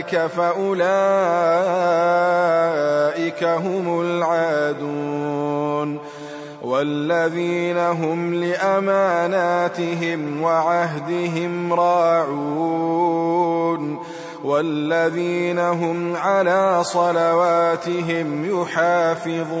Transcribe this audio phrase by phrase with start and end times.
[0.00, 0.80] ذلك فأولئك
[3.44, 5.98] هم العادون
[6.62, 9.62] والذين هم لأماناتهم
[10.42, 13.00] وعهدهم راعون
[14.44, 19.60] والذين هم على صلواتهم يحافظون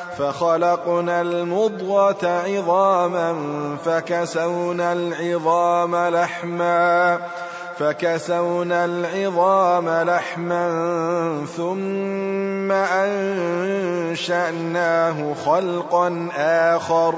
[0.21, 3.35] فخلقنا المضغة عظاما
[3.85, 7.19] فكسونا العظام لحما
[7.79, 10.65] فكسونا العظام لحما
[11.57, 12.71] ثم
[14.11, 17.15] أنشأناه خلقا آخر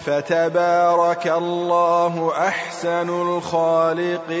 [0.00, 4.40] فتبارك الله أحسن الخالقين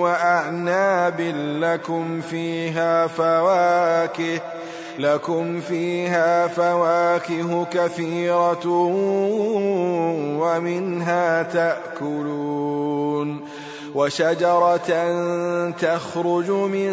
[0.00, 1.20] وأعناب
[1.60, 4.40] لكم فيها فواكه
[4.98, 8.66] لكم فيها فواكه كثيرة
[10.38, 13.40] ومنها تأكلون.
[13.94, 14.90] وشجرة
[15.70, 16.92] تخرج من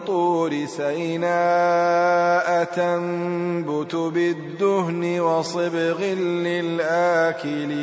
[0.00, 6.04] طور سيناء تنبت بالدهن وصبغ
[6.44, 7.82] للآكلين.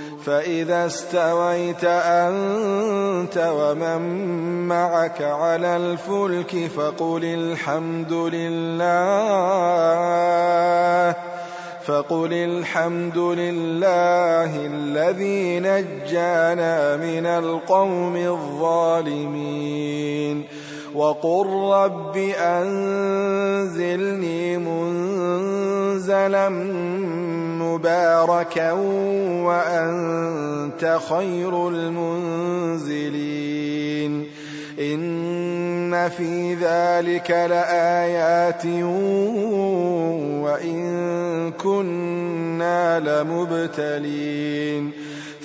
[0.25, 4.01] فإذا استويت أنت ومن
[4.67, 9.51] معك على الفلك فقل الحمد لله
[11.85, 19.81] فقل الحمد لله الذي نجانا من القوم الظالمين.
[20.95, 23.77] وقل رب أنزلني
[24.57, 26.49] منزلا
[27.59, 28.71] مباركا
[29.41, 33.11] وأنت خير المنزلين.
[34.79, 38.65] إن في ذلك لآيات
[40.45, 40.81] وإن
[41.51, 44.91] كنا لمبتلين.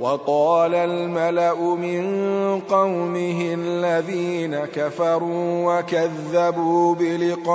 [0.00, 2.04] وقال الملأ من
[2.60, 7.54] قومه الذين كفروا وكذبوا بلقاء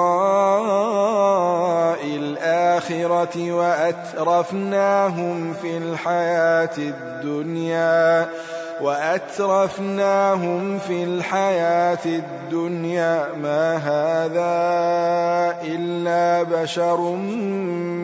[2.06, 8.30] الآخرة وأترفناهم في الحياة الدنيا
[8.81, 14.50] وأترفناهم في الحياة الدنيا ما هذا
[15.64, 17.16] إلا بشر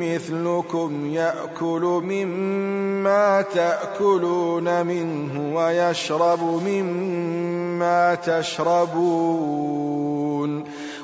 [0.02, 9.56] مثلكم يأكل مما تأكلون منه ويشرب مما تشربون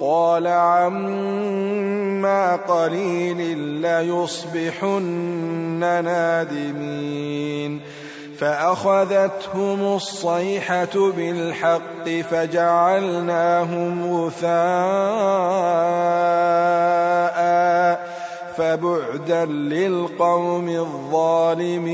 [0.00, 5.02] قال عما قليل ليصبحن
[6.04, 7.80] نادمين.
[8.38, 14.48] فأخذتهم الصيحة بالحق فجعلناهم غثاء
[18.56, 21.88] فبعدا للقوم الظالمين.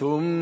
[0.00, 0.41] ثم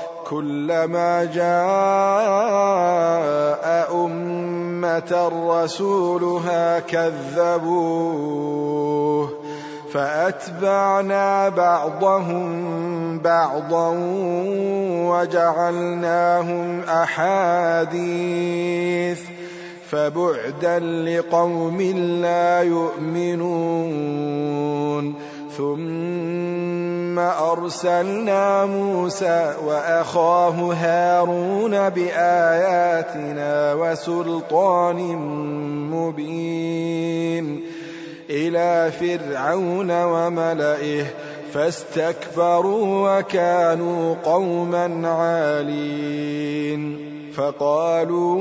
[0.31, 1.51] كلما جاء
[4.05, 8.31] أمة رسولها كذبوه
[9.93, 13.95] فأتبعنا بعضهم بعضا
[15.11, 18.01] وجعلناهم أحاديث
[19.89, 21.81] فبعدا لقوم
[22.21, 24.31] لا يؤمنون
[25.57, 34.97] ثم أرسلنا موسى وأخاه هارون بآياتنا وسلطان
[35.91, 37.61] مبين
[38.29, 41.05] إلى فرعون وملئه
[41.53, 46.81] فاستكبروا وكانوا قوما عالين.
[47.35, 48.37] فقالوا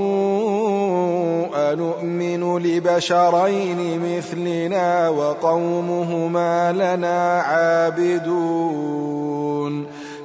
[1.72, 8.70] أنؤمن لبشرين مثلنا وقومهما لنا عابدون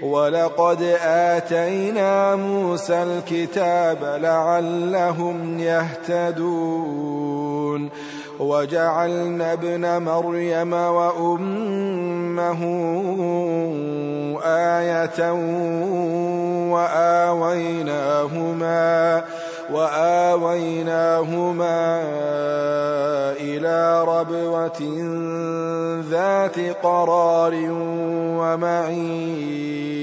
[0.06, 7.46] ولقد آتينا موسى الكتاب لعلهم يهتدون.
[8.40, 12.62] وجعلنا ابن مريم وأمه
[14.46, 15.32] آية
[16.72, 18.26] وآويناهما
[19.74, 21.62] وآويناهما
[23.40, 24.82] إلى ربوة
[26.10, 27.54] ذات قرار
[28.40, 29.96] ومعين.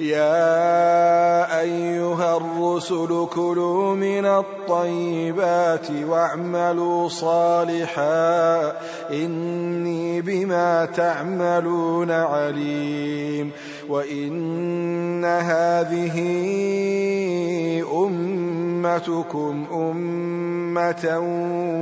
[0.00, 8.72] يا أيها الرسل كلوا من الطيبات واعملوا صالحا
[9.10, 13.50] إني بما تعملون عليم
[13.88, 16.16] وإن هذه
[17.92, 21.18] أمتكم أمة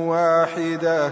[0.07, 1.11] واحدة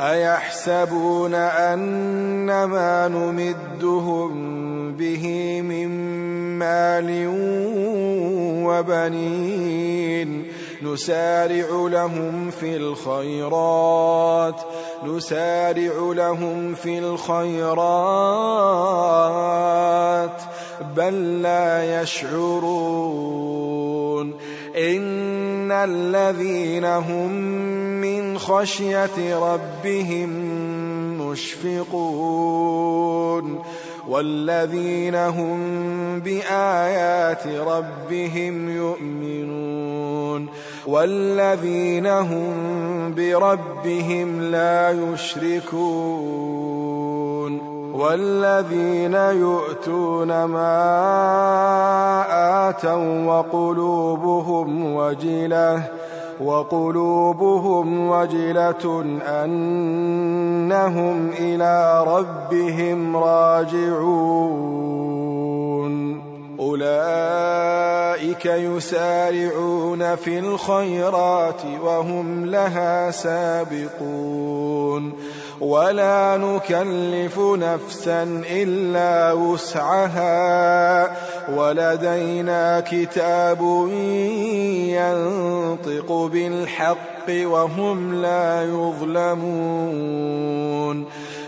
[0.00, 4.32] أيحسبون أن ما نمدهم
[4.96, 5.26] به
[5.62, 5.88] من
[6.58, 7.26] مال
[8.64, 10.46] وبنين
[10.82, 14.60] نسارع لهم في الخيرات
[15.04, 17.80] نسارع لهم في الخيرات
[20.96, 23.30] بل لا يشعرون.
[24.76, 27.79] إن الذين هم
[28.30, 30.30] من خشية ربهم
[31.18, 32.70] مشفقون
[34.08, 35.58] والذين هم
[36.20, 40.48] بآيات ربهم يؤمنون
[40.86, 46.40] والذين هم بربهم لا يشركون
[47.94, 50.70] والذين يؤتون ما
[52.68, 56.00] آتوا وقلوبهم وجلة
[56.40, 59.04] وقلوبهم وجلة
[59.44, 65.00] أنهم إلى ربهم راجعون.
[66.60, 75.09] أولئك يسارعون في الخيرات وهم لها سابقون.
[75.70, 81.10] ولا نكلف نفسا إلا وسعها
[81.54, 83.60] ولدينا كتاب
[84.98, 89.90] ينطق بالحق وهم لا يظلمون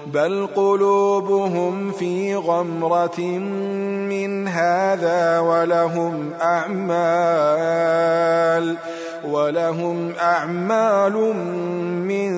[0.07, 7.73] بل قلوبهم في غمرة من هذا ولهم أعمال
[9.25, 11.13] ولهم أعمال
[12.07, 12.33] من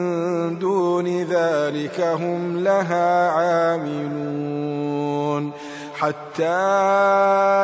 [0.58, 4.34] دون ذلك هم لها عاملون
[5.94, 6.44] حتى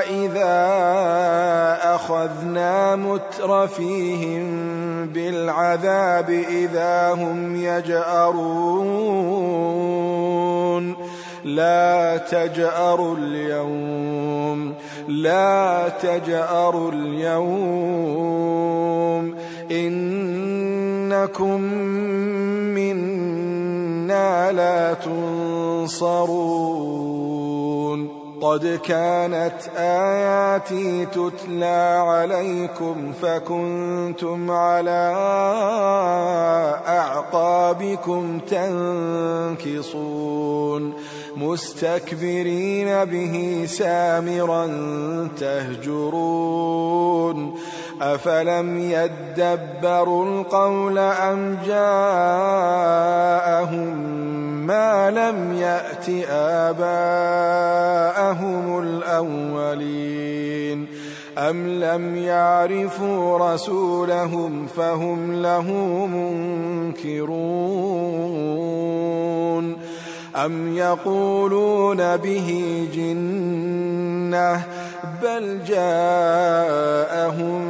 [0.09, 0.81] إذا
[1.95, 4.47] أخذنا مترفيهم
[5.07, 9.11] بالعذاب إذا هم يجأرون
[11.45, 14.75] لا تجأروا اليوم
[15.09, 17.61] لا تجأروا اليوم.
[19.71, 21.61] إنكم
[22.75, 26.51] منا لا تنصرون.
[28.41, 35.13] قد كانت آياتي تتلى عليكم فكنتم على
[36.89, 38.39] أعقابكم
[39.59, 40.95] تنكصون
[41.37, 44.67] مستكبرين به سامرا
[45.39, 46.91] تهجرون
[48.01, 51.81] أفلم يدبروا القول أم جاءهم
[54.67, 56.09] ما لم يأت
[56.71, 60.87] آباءهم الأولين
[61.39, 65.73] أم لم يعرفوا رسولهم فهم له
[66.07, 67.51] منكرون
[70.37, 74.63] أم يقولون به جنة
[75.23, 77.61] بل جاءهم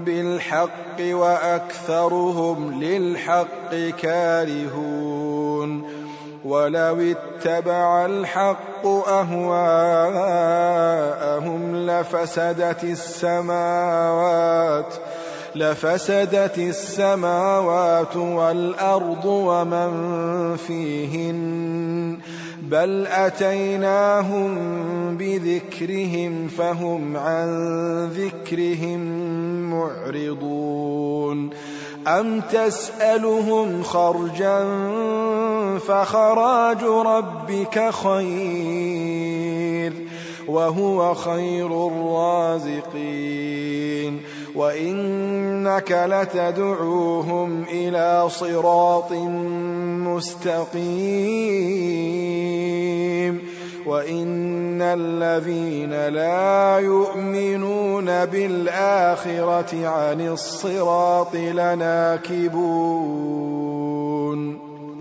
[0.00, 5.98] بالحق وأكثرهم للحق كارهون
[6.44, 10.56] ولو اتبع الحق أهواءهم
[11.76, 14.48] لفسدت السماوات
[15.54, 19.90] لفسدت السماوات والأرض ومن
[20.56, 22.18] فيهن
[22.62, 24.56] بل أتيناهم
[25.16, 27.48] بذكرهم فهم عن
[28.08, 29.00] ذكرهم
[29.70, 31.50] معرضون.
[32.06, 34.64] أم تسألهم خرجا
[35.78, 39.92] فخراج ربك خير
[40.48, 42.88] وهو خير الرازقين.
[44.58, 49.12] وإنك لتدعوهم إلى صراط
[50.02, 50.78] مستقيم
[53.86, 62.68] وإن الذين لا يؤمنون بالآخرة عن الصراط لناكبون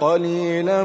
[0.00, 0.84] قليلا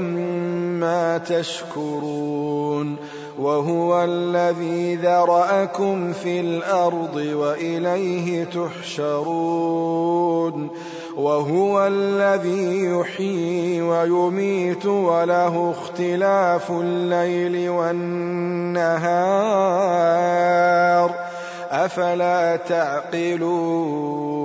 [0.79, 2.95] ما تشكرون
[3.39, 9.55] وهو الذي ذرأكم في الأرض وإليه تحشرون
[11.17, 19.25] وهو الذي يحيي ويميت وله اختلاف الليل والنهار
[21.75, 24.35] أفلا تعقلون؟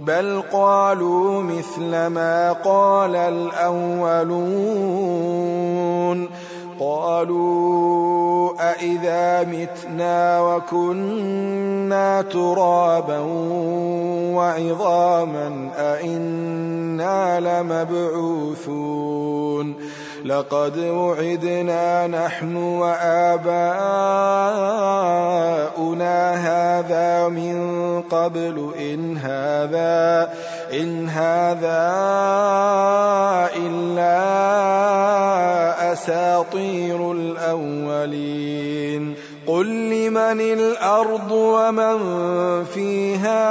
[0.00, 4.66] بل قالوا مثل ما قال الأولون.
[6.80, 13.18] قالوا أإذا متنا وكنا ترابا
[14.36, 18.86] وعظاما أإنا لمبعوثون.
[20.26, 23.66] لقد وعدنا نحن وآباؤنا
[26.34, 27.56] هذا من
[28.02, 30.32] قبل إن هذا
[30.72, 31.94] إن هذا
[33.56, 34.22] إلا
[35.92, 39.14] أساطير الأولين.
[39.46, 41.98] قل لمن الأرض ومن
[42.64, 43.46] فيها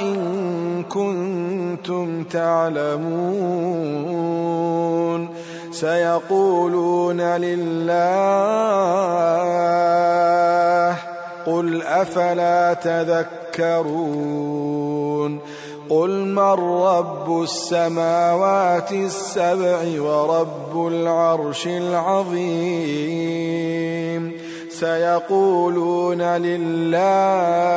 [0.00, 3.86] إن كنتم تعلمون
[5.72, 8.76] سيقولون لله
[11.46, 14.36] قل أفلا تذكرون
[15.90, 23.16] قل من رب السماوات السبع ورب العرش العظيم
[24.70, 27.76] سيقولون لله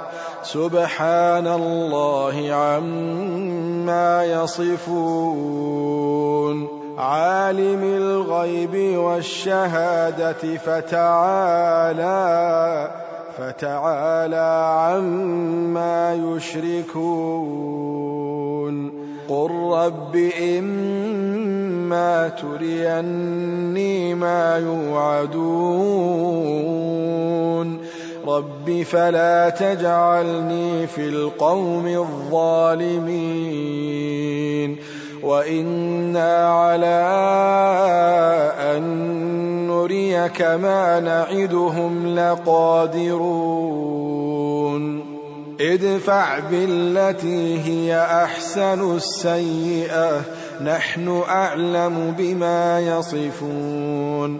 [0.43, 5.61] سبحان الله عما يصفون.
[6.97, 12.21] عالم الغيب والشهادة فتعالى
[13.37, 17.81] فتعالى عما يشركون.
[19.29, 20.15] قل رب
[20.59, 26.11] إما تريني ما يوعدون.
[28.27, 33.31] رب فلا تجعلني في القوم الظالمين
[35.23, 37.01] وإنا على
[38.59, 43.61] أن نريك ما نعدهم لقادرون
[45.61, 50.21] ادفع بالتي هي احسن السيئه
[50.61, 54.39] نحن اعلم بما يصفون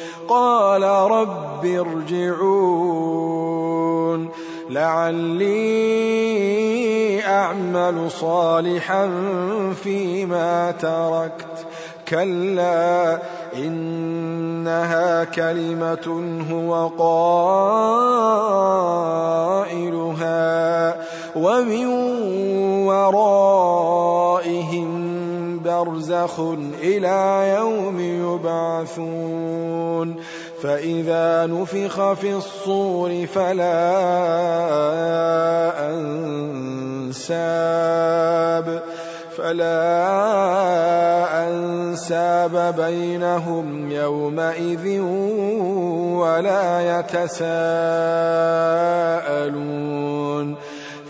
[0.31, 3.41] قال رب ارجعون.
[4.69, 5.81] لعلي
[7.25, 9.11] أعمل صالحا
[9.83, 11.65] فيما تركت.
[12.09, 13.19] كلا
[13.55, 17.81] إنها كلمة هو قائلها.
[21.35, 21.85] ومن
[22.87, 24.20] ورائهم
[25.83, 26.39] برزخ
[26.81, 30.15] إلى يوم يبعثون
[30.61, 33.81] فإذا نفخ في الصور فلا
[37.09, 38.81] أنساب
[39.37, 39.77] فلا
[41.47, 44.99] أنساب بينهم يومئذ
[46.19, 47.61] ولا يتساءلون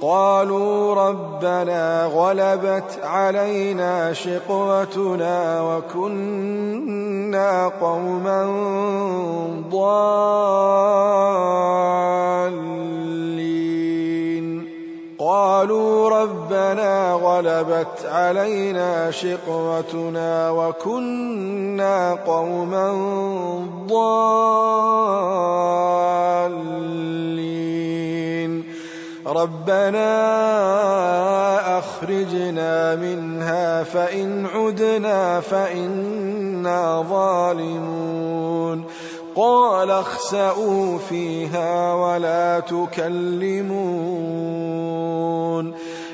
[0.00, 8.44] قالوا ربنا غلبت علينا شقوتنا وكنا قوما
[9.70, 9.98] ضالين.
[15.18, 22.92] قالوا ربنا غلبت علينا شقوتنا وكنا قوما
[23.88, 24.98] ضالين.
[29.42, 30.08] ربنا
[31.78, 38.84] أخرجنا منها فإن عدنا فإنا ظالمون.
[39.36, 44.08] قال اخسئوا فيها ولا تكلمون.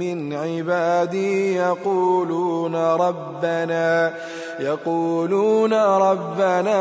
[0.00, 4.14] من عبادي يقولون ربنا
[4.60, 6.76] يقولون ربنا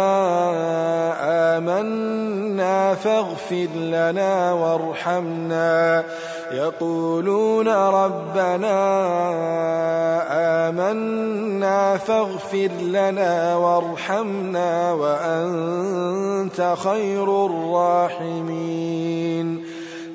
[1.58, 6.04] آمنا فاغفر لنا وارحمنا.
[6.52, 8.78] يقولون ربنا
[10.70, 19.66] آمنا فاغفر لنا وارحمنا وأنت خير الراحمين.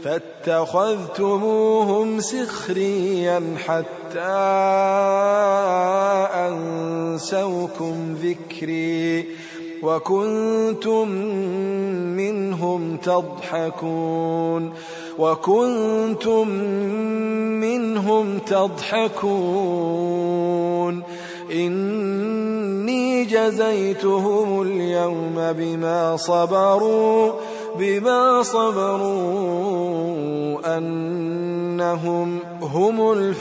[0.05, 4.37] فاتخذتموهم سخريا حتى
[6.49, 9.27] أنسوكم ذكري.
[9.83, 11.09] وكنتم
[12.17, 14.73] منهم تضحكون
[15.19, 16.49] وكنتم
[17.61, 19.81] منهم تضحكون
[21.53, 27.33] إني جزيتهم اليوم بما صبروا
[27.79, 30.01] بما صبروا
[30.77, 33.41] أنهم هم الفائزون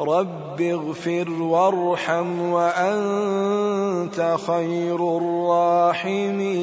[0.00, 6.60] رب اغفر وارحم وأنت خير الراحمين.